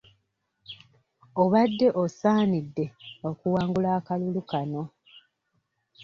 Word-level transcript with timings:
Obadde 1.41 1.87
osaanidde 2.03 2.85
okuwangula 3.29 3.89
akalulu 3.99 4.41
kano. 4.51 4.81